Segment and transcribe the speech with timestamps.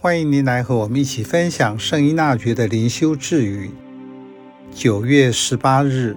[0.00, 3.72] 欢迎您来和我们一起分享圣依纳爵的灵修智语。
[4.72, 6.16] 九月十八日，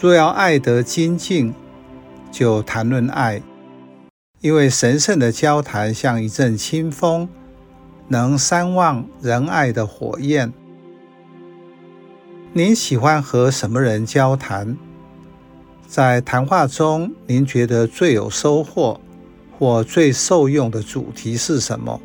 [0.00, 1.52] 若要爱得精进，
[2.30, 3.42] 就谈论爱，
[4.40, 7.28] 因为神圣的交谈像一阵清风，
[8.06, 10.52] 能煽旺仁爱的火焰。
[12.52, 14.76] 您喜欢和什么人交谈？
[15.88, 19.00] 在谈话中，您觉得最有收获
[19.58, 22.00] 或最受用的主题是什么？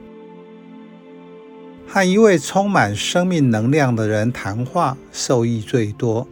[1.93, 6.27] 和一位充满生命能量的人谈话，受益最多。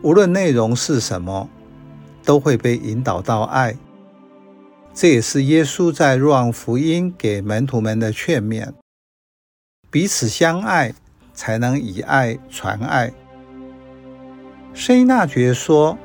[0.00, 1.50] 无论内容是什么，
[2.24, 3.76] 都会被引导到爱。
[4.94, 8.72] 这也是耶稣在若望福音给门徒们的劝勉：
[9.90, 10.94] 彼此相爱，
[11.34, 13.12] 才能以爱传爱。
[14.72, 15.98] 圣依纳爵说，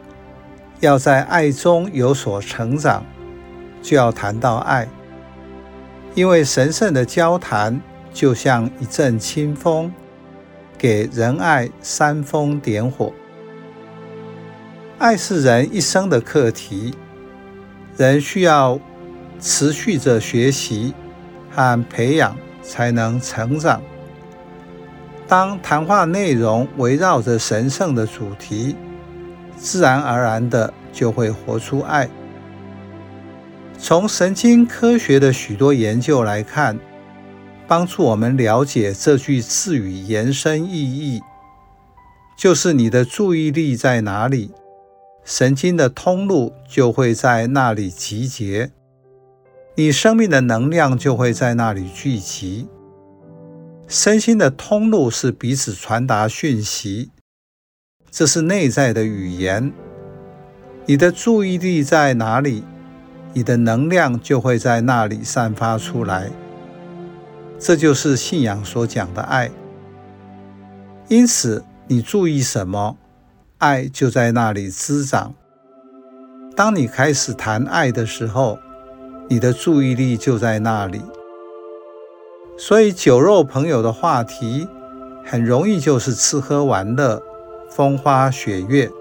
[0.82, 3.06] 要在爱中有所成长，
[3.82, 4.90] 就要谈到爱，
[6.14, 7.80] 因为神圣的交谈。
[8.13, 9.91] 就像一阵清风，
[10.77, 13.11] 给仁爱煽风点火。
[15.00, 16.94] 爱是人一生的课题，
[17.97, 18.80] 人需要
[19.39, 20.94] 持续着学习
[21.52, 23.81] 和培养，才能成长。
[25.27, 28.75] 当谈话内容围绕着神圣的主题，
[29.58, 32.08] 自然而然的就会活出爱。
[33.77, 36.80] 从神经科学的许多研究来看，
[37.67, 41.22] 帮助我们了解这句词语延伸意义，
[42.38, 44.52] 就是你的注意力在哪里，
[45.23, 48.72] 神经的通路就会在那里集结，
[49.75, 52.67] 你生命的能量就会在那里聚集。
[53.88, 57.11] 身心的通路是彼此传达讯息，
[58.11, 59.72] 这是内在的语言。
[60.86, 62.64] 你的注意力在哪里，
[63.33, 66.30] 你的能量就会在那里散发出来。
[67.66, 69.50] 这就是信仰所讲的爱。
[71.08, 72.97] 因此，你注意什么，
[73.59, 75.33] 爱就在那里滋长。
[76.58, 78.60] 当你开始谈爱的时候，
[79.30, 81.02] 你的注意力就在那里。
[82.58, 84.67] 所以，酒肉朋友的话题
[85.23, 87.23] 很容易就是吃喝玩乐、
[87.70, 88.92] 风花雪月，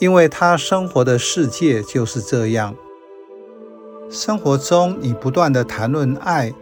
[0.00, 2.76] 因为他生活的世界就是这样。
[4.10, 6.52] 生活中，你不断的谈论爱。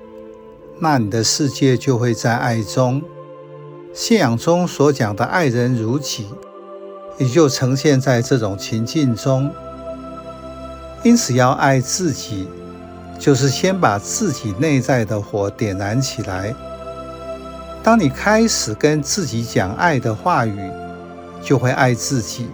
[0.83, 3.03] 那你的世界就会在爱中，
[3.93, 6.29] 信仰中所讲的爱人如己，
[7.19, 9.51] 也就呈现在这种情境中。
[11.05, 12.49] 因此，要爱自己，
[13.19, 16.55] 就是先把自己内在的火点燃起来。
[17.83, 20.71] 当你开始跟自己讲爱的话语，
[21.43, 22.49] 就会爱自己。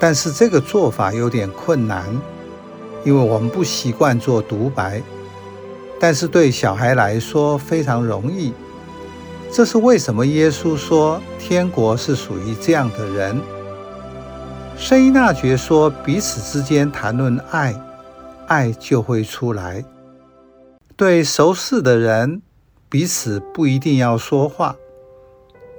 [0.00, 2.04] 但是这个做法有点困难，
[3.04, 5.02] 因为我们不习惯做独白。
[5.98, 8.52] 但是对小孩来说非常容易，
[9.50, 13.40] 这是为什么耶稣说天国是属于这样的人。
[14.76, 17.74] 圣依纳爵说，彼此之间谈论爱，
[18.46, 19.82] 爱就会出来。
[20.96, 22.42] 对熟识的人，
[22.88, 24.76] 彼此不一定要说话，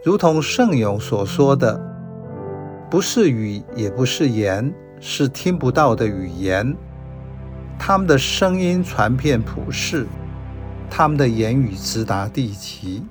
[0.04, 1.80] 如同圣咏所说的，
[2.90, 6.76] 不是语，也不是言，是听不到的语言。
[7.80, 10.06] 他们的声音传遍普世，
[10.90, 13.04] 他们的言语直达地极。